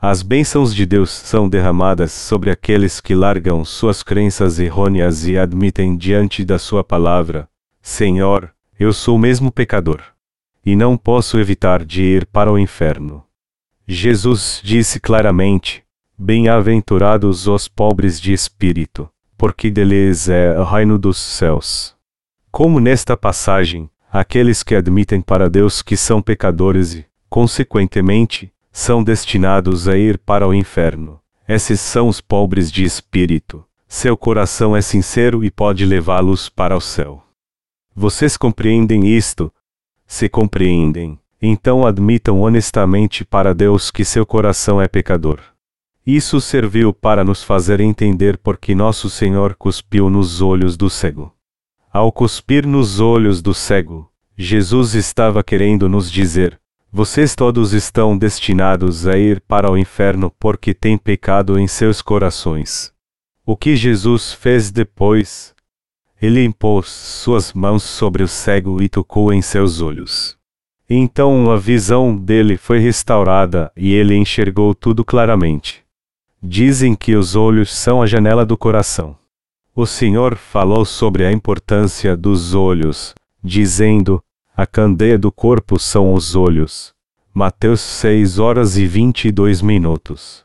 [0.00, 5.98] As bênçãos de Deus são derramadas sobre aqueles que largam suas crenças errôneas e admitem
[5.98, 7.46] diante da Sua palavra:
[7.82, 10.00] Senhor, eu sou mesmo pecador.
[10.64, 13.22] E não posso evitar de ir para o inferno.
[13.86, 15.84] Jesus disse claramente:
[16.16, 21.94] Bem-aventurados os pobres de espírito, porque deles é o reino dos céus.
[22.50, 29.88] Como nesta passagem, aqueles que admitem para Deus que são pecadores e, consequentemente, são destinados
[29.88, 31.20] a ir para o inferno.
[31.48, 33.64] Esses são os pobres de espírito.
[33.88, 37.24] Seu coração é sincero e pode levá-los para o céu.
[37.94, 39.52] Vocês compreendem isto?
[40.06, 45.40] Se compreendem, então admitam honestamente para Deus que seu coração é pecador.
[46.06, 51.32] Isso serviu para nos fazer entender por que nosso Senhor cuspiu nos olhos do cego.
[51.92, 56.56] Ao cuspir nos olhos do cego, Jesus estava querendo nos dizer:
[56.92, 62.92] vocês todos estão destinados a ir para o inferno porque têm pecado em seus corações.
[63.44, 65.52] O que Jesus fez depois?
[66.22, 70.38] Ele impôs suas mãos sobre o cego e tocou em seus olhos.
[70.88, 75.82] Então a visão dele foi restaurada e ele enxergou tudo claramente.
[76.40, 79.19] Dizem que os olhos são a janela do coração.
[79.80, 84.22] O Senhor falou sobre a importância dos olhos, dizendo:
[84.54, 86.92] A candeia do corpo são os olhos.
[87.32, 90.44] Mateus 6 horas e 22 minutos.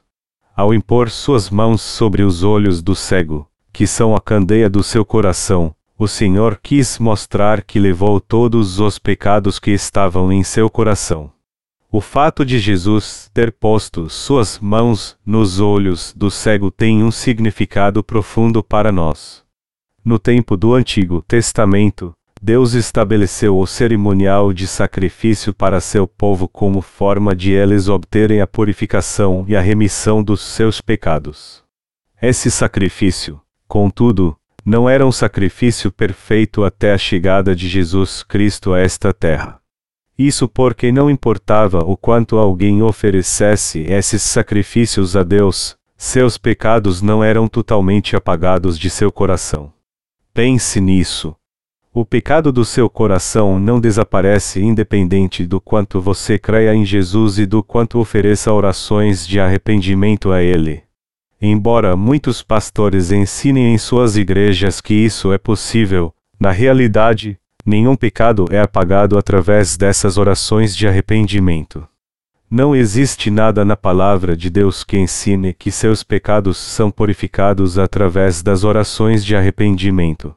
[0.55, 5.03] Ao impor suas mãos sobre os olhos do cego, que são a candeia do seu
[5.03, 11.34] coração, o Senhor quis mostrar que levou todos os pecados que estavam em seu coração.
[11.91, 18.03] O fato de Jesus ter posto suas mãos nos olhos do cego tem um significado
[18.03, 19.43] profundo para nós.
[20.03, 26.81] No tempo do Antigo Testamento, Deus estabeleceu o cerimonial de sacrifício para seu povo como
[26.81, 31.63] forma de eles obterem a purificação e a remissão dos seus pecados.
[32.21, 38.79] Esse sacrifício, contudo, não era um sacrifício perfeito até a chegada de Jesus Cristo a
[38.79, 39.59] esta terra.
[40.17, 47.23] Isso porque não importava o quanto alguém oferecesse esses sacrifícios a Deus, seus pecados não
[47.23, 49.73] eram totalmente apagados de seu coração.
[50.33, 51.35] Pense nisso.
[51.93, 57.45] O pecado do seu coração não desaparece independente do quanto você creia em Jesus e
[57.45, 60.83] do quanto ofereça orações de arrependimento a Ele.
[61.41, 68.45] Embora muitos pastores ensinem em suas igrejas que isso é possível, na realidade, nenhum pecado
[68.51, 71.87] é apagado através dessas orações de arrependimento.
[72.49, 78.43] Não existe nada na palavra de Deus que ensine que seus pecados são purificados através
[78.43, 80.35] das orações de arrependimento.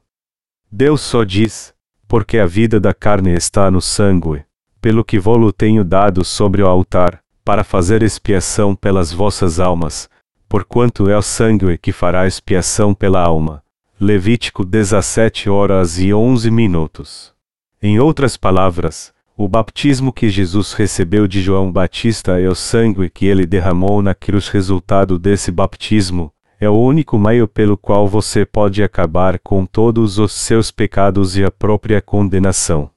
[0.72, 1.74] Deus só diz:
[2.08, 4.42] porque a vida da carne está no sangue,
[4.80, 10.08] pelo que vou-lo tenho dado sobre o altar, para fazer expiação pelas vossas almas,
[10.48, 13.62] porquanto é o sangue que fará expiação pela alma.
[14.00, 17.34] Levítico 17 horas e 11 minutos.
[17.82, 23.26] Em outras palavras, o baptismo que Jesus recebeu de João Batista é o sangue que
[23.26, 24.46] ele derramou na cruz.
[24.46, 30.32] Resultado desse baptismo é o único meio pelo qual você pode acabar com todos os
[30.32, 32.88] seus pecados e a própria condenação.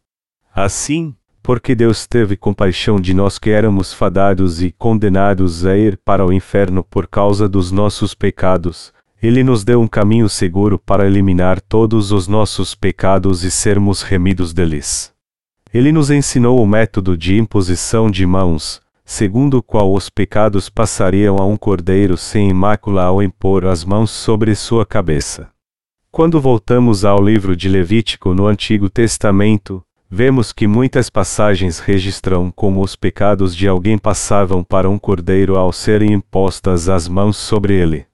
[0.54, 6.24] Assim, porque Deus teve compaixão de nós que éramos fadados e condenados a ir para
[6.24, 8.94] o inferno por causa dos nossos pecados.
[9.22, 14.52] Ele nos deu um caminho seguro para eliminar todos os nossos pecados e sermos remidos
[14.52, 15.14] deles.
[15.72, 21.38] Ele nos ensinou o método de imposição de mãos, segundo o qual os pecados passariam
[21.38, 25.50] a um cordeiro sem mácula ao impor as mãos sobre sua cabeça.
[26.12, 32.82] Quando voltamos ao livro de Levítico no Antigo Testamento, vemos que muitas passagens registram como
[32.82, 38.11] os pecados de alguém passavam para um cordeiro ao serem impostas as mãos sobre ele.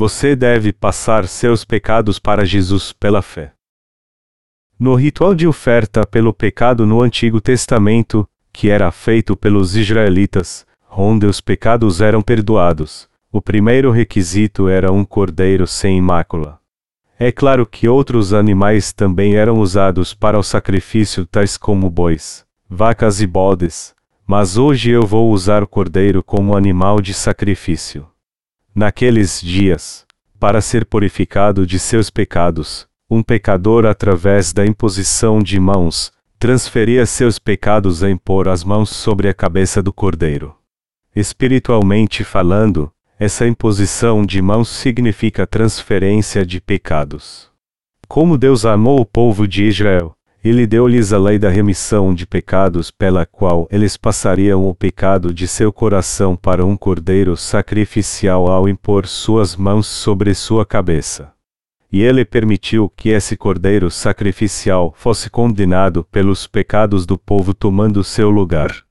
[0.00, 3.52] Você deve passar seus pecados para Jesus pela fé.
[4.78, 11.26] No ritual de oferta pelo pecado no Antigo Testamento, que era feito pelos israelitas, onde
[11.26, 16.58] os pecados eram perdoados, o primeiro requisito era um cordeiro sem mácula.
[17.18, 23.20] É claro que outros animais também eram usados para o sacrifício, tais como bois, vacas
[23.20, 23.94] e bodes,
[24.26, 28.09] mas hoje eu vou usar o cordeiro como animal de sacrifício.
[28.80, 30.06] Naqueles dias,
[30.38, 37.38] para ser purificado de seus pecados, um pecador, através da imposição de mãos, transferia seus
[37.38, 40.56] pecados a impor as mãos sobre a cabeça do cordeiro.
[41.14, 47.50] Espiritualmente falando, essa imposição de mãos significa transferência de pecados.
[48.08, 52.90] Como Deus amou o povo de Israel, ele deu-lhes a lei da remissão de pecados,
[52.90, 59.06] pela qual eles passariam o pecado de seu coração para um cordeiro sacrificial ao impor
[59.06, 61.30] suas mãos sobre sua cabeça.
[61.92, 68.30] E ele permitiu que esse cordeiro sacrificial fosse condenado pelos pecados do povo tomando seu
[68.30, 68.84] lugar.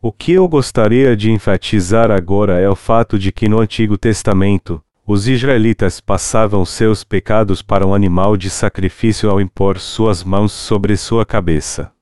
[0.00, 4.80] O que eu gostaria de enfatizar agora é o fato de que no Antigo Testamento,
[5.06, 10.96] os israelitas passavam seus pecados para um animal de sacrifício ao impor suas mãos sobre
[10.96, 11.92] sua cabeça.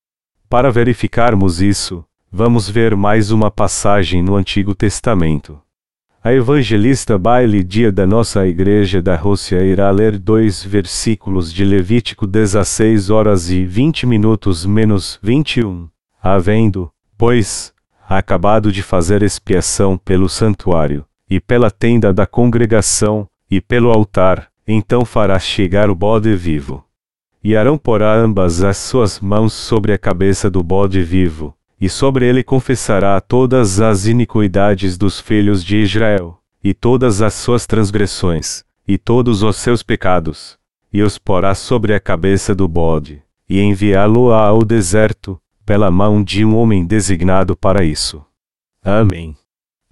[0.48, 5.60] Para verificarmos isso, vamos ver mais uma passagem no Antigo Testamento.
[6.22, 12.24] A evangelista Baile Dia da nossa Igreja da Rússia irá ler dois versículos de Levítico
[12.24, 15.88] 16 horas e 20 minutos menos 21.
[16.22, 17.74] Havendo, pois,
[18.08, 25.02] acabado de fazer expiação pelo santuário, e pela tenda da congregação, e pelo altar, então
[25.02, 26.84] fará chegar o bode vivo.
[27.42, 32.26] E Arão porá ambas as suas mãos sobre a cabeça do bode vivo, e sobre
[32.26, 38.98] ele confessará todas as iniquidades dos filhos de Israel, e todas as suas transgressões, e
[38.98, 40.58] todos os seus pecados,
[40.92, 46.44] e os porá sobre a cabeça do bode, e enviá-lo ao deserto, pela mão de
[46.44, 48.22] um homem designado para isso.
[48.84, 49.34] Amém.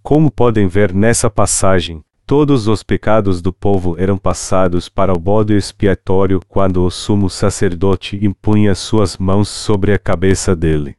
[0.02, 5.54] Como podem ver nessa passagem, todos os pecados do povo eram passados para o bode
[5.54, 10.96] expiatório quando o sumo sacerdote impunha suas mãos sobre a cabeça dele.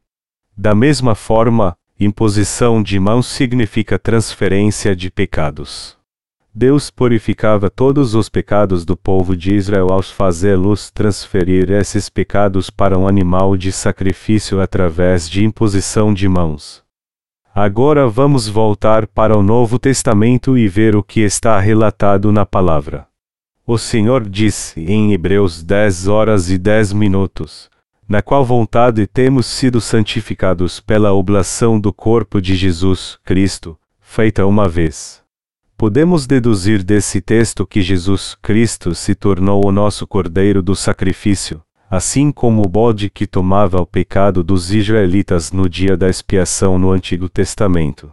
[0.56, 5.97] Da mesma forma, imposição de mãos significa transferência de pecados.
[6.54, 12.99] Deus purificava todos os pecados do povo de Israel ao fazê-los transferir esses pecados para
[12.99, 16.81] um animal de sacrifício através de imposição de mãos.
[17.54, 23.08] Agora vamos voltar para o Novo Testamento e ver o que está relatado na palavra.
[23.68, 27.70] O Senhor disse em Hebreus 10 horas e 10 minutos:
[28.08, 34.68] Na qual vontade temos sido santificados pela oblação do corpo de Jesus Cristo, feita uma
[34.68, 35.22] vez
[35.82, 41.60] Podemos deduzir desse texto que Jesus Cristo se tornou o nosso cordeiro do sacrifício,
[41.92, 46.89] assim como o bode que tomava o pecado dos israelitas no dia da expiação no
[46.89, 48.10] Antigo Testamento.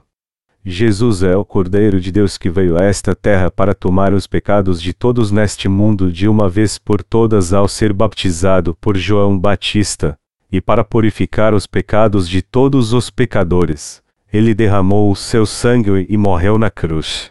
[0.65, 4.83] Jesus é o Cordeiro de Deus que veio a esta terra para tomar os pecados
[4.83, 10.19] de todos neste mundo de uma vez por todas ao ser baptizado por João Batista,
[10.51, 14.03] e para purificar os pecados de todos os pecadores,
[14.33, 17.31] ele derramou o seu sangue e morreu na cruz.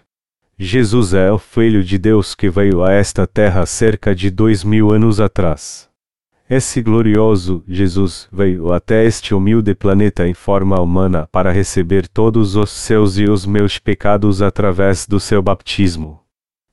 [0.58, 4.94] Jesus é o Filho de Deus que veio a esta terra cerca de dois mil
[4.94, 5.87] anos atrás.
[6.50, 12.70] Esse glorioso Jesus veio até este humilde planeta em forma humana para receber todos os
[12.70, 16.22] seus e os meus pecados através do seu baptismo.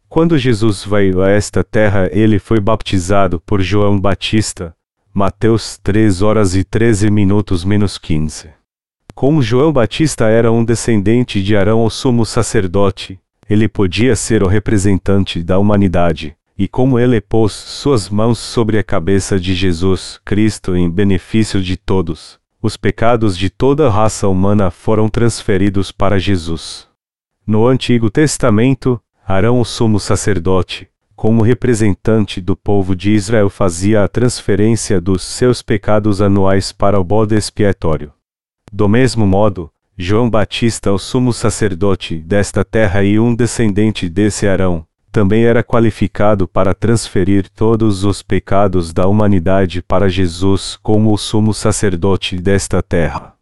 [0.09, 4.73] Quando Jesus veio a esta terra, ele foi baptizado por João Batista.
[5.13, 8.51] Mateus 3 horas e 13 minutos menos 15.
[9.13, 13.19] Como João Batista era um descendente de Arão, o sumo sacerdote,
[13.51, 18.85] ele podia ser o representante da humanidade, e como ele pôs suas mãos sobre a
[18.85, 24.71] cabeça de Jesus Cristo em benefício de todos, os pecados de toda a raça humana
[24.71, 26.89] foram transferidos para Jesus.
[27.47, 34.09] No Antigo Testamento, Arão, o sumo sacerdote, como representante do povo de Israel, fazia a
[34.09, 38.13] transferência dos seus pecados anuais para o bode expiatório.
[38.73, 44.87] Do mesmo modo, João Batista, o sumo sacerdote desta terra e um descendente desse Arão,
[45.15, 51.55] também era qualificado para transferir todos os pecados da humanidade para Jesus como o sumo
[51.55, 53.33] sacerdote desta terra.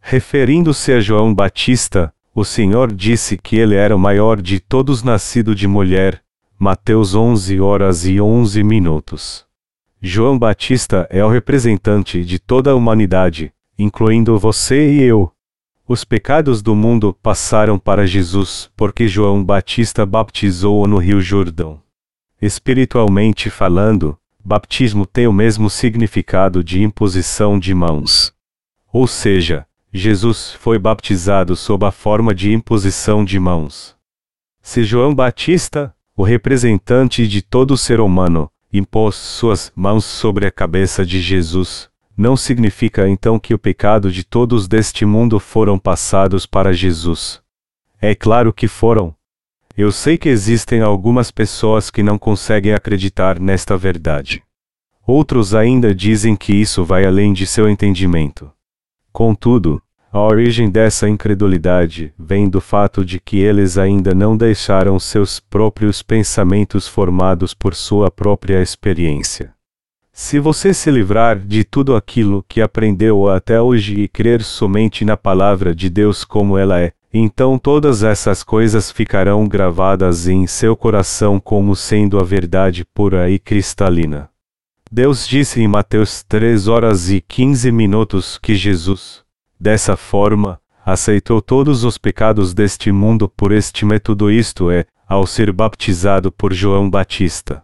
[0.00, 5.54] Referindo-se a João Batista, o Senhor disse que ele era o maior de todos nascido
[5.54, 6.20] de mulher.
[6.58, 9.46] Mateus 11 horas e 11 minutos.
[10.00, 15.30] João Batista é o representante de toda a humanidade, incluindo você e eu.
[15.92, 21.82] Os pecados do mundo passaram para Jesus porque João Batista baptizou-o no Rio Jordão.
[22.40, 28.32] Espiritualmente falando, baptismo tem o mesmo significado de imposição de mãos.
[28.90, 33.94] Ou seja, Jesus foi baptizado sob a forma de imposição de mãos.
[34.62, 41.04] Se João Batista, o representante de todo ser humano, impôs suas mãos sobre a cabeça
[41.04, 46.72] de Jesus, não significa então que o pecado de todos deste mundo foram passados para
[46.72, 47.40] Jesus.
[48.00, 49.14] É claro que foram.
[49.76, 54.42] Eu sei que existem algumas pessoas que não conseguem acreditar nesta verdade.
[55.06, 58.52] Outros ainda dizem que isso vai além de seu entendimento.
[59.10, 59.82] Contudo,
[60.12, 66.02] a origem dessa incredulidade vem do fato de que eles ainda não deixaram seus próprios
[66.02, 69.54] pensamentos formados por sua própria experiência.
[70.14, 75.16] Se você se livrar de tudo aquilo que aprendeu até hoje e crer somente na
[75.16, 81.40] palavra de Deus como ela é, então todas essas coisas ficarão gravadas em seu coração
[81.40, 84.28] como sendo a verdade pura e cristalina.
[84.90, 89.22] Deus disse em Mateus 3 horas e 15 minutos que Jesus,
[89.58, 95.50] dessa forma, aceitou todos os pecados deste mundo por este método, isto é, ao ser
[95.50, 97.62] baptizado por João Batista.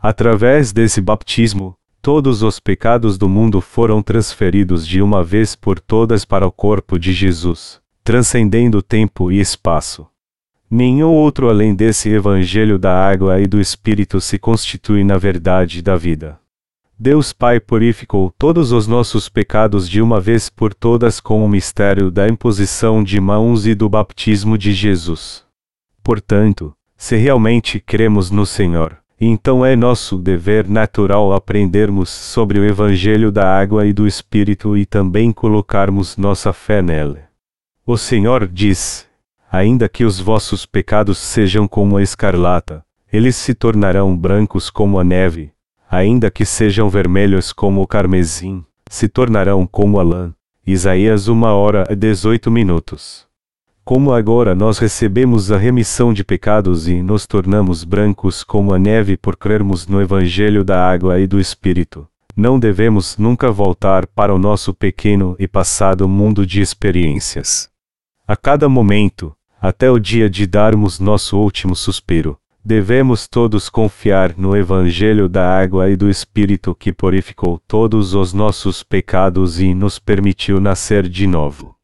[0.00, 1.75] Através desse baptismo,
[2.06, 7.00] todos os pecados do mundo foram transferidos de uma vez por todas para o corpo
[7.00, 10.06] de Jesus, transcendendo tempo e espaço.
[10.70, 15.96] Nenhum outro além desse Evangelho da água e do Espírito se constitui na verdade da
[15.96, 16.38] vida.
[16.96, 22.08] Deus Pai purificou todos os nossos pecados de uma vez por todas com o mistério
[22.08, 25.42] da imposição de mãos e do baptismo de Jesus.
[26.04, 33.32] Portanto, se realmente cremos no Senhor, então é nosso dever natural aprendermos sobre o Evangelho
[33.32, 37.20] da água e do Espírito e também colocarmos nossa fé nele.
[37.86, 39.06] O Senhor diz:
[39.50, 45.04] Ainda que os vossos pecados sejam como a escarlata, eles se tornarão brancos como a
[45.04, 45.52] neve
[45.90, 50.34] ainda que sejam vermelhos como o carmesim, se tornarão como a lã.
[50.66, 53.25] Isaías 1 hora e 18 minutos.
[53.86, 59.16] Como agora nós recebemos a remissão de pecados e nos tornamos brancos como a neve
[59.16, 62.04] por crermos no Evangelho da água e do Espírito,
[62.36, 67.70] não devemos nunca voltar para o nosso pequeno e passado mundo de experiências.
[68.26, 69.32] A cada momento,
[69.62, 75.88] até o dia de darmos nosso último suspiro, Devemos todos confiar no Evangelho da água
[75.88, 81.75] e do Espírito que purificou todos os nossos pecados e nos permitiu nascer de novo.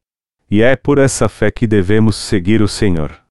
[0.55, 3.22] E é por essa fé que devemos seguir o Senhor.